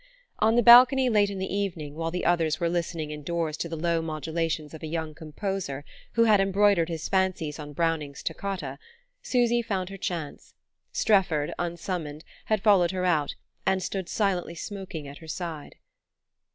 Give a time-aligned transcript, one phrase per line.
[0.39, 3.75] On the balcony, late in the evening, while the others were listening indoors to the
[3.77, 8.79] low modulations of a young composer who had embroidered his fancies on Browning's "Toccata,"
[9.21, 10.55] Susy found her chance.
[10.91, 15.75] Strefford, unsummoned, had followed her out, and stood silently smoking at her side.